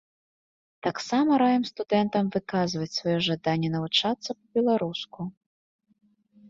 Таксама 0.87 1.31
раім 1.43 1.63
студэнтам 1.71 2.31
выказваць 2.37 2.91
сваё 2.99 3.15
жаданне 3.27 3.69
навучацца 3.77 4.29
па-беларуску. 4.39 5.33